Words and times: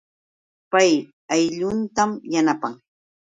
Pay 0.71 0.91
aylluntam 1.33 2.09
yanapan 2.33 2.73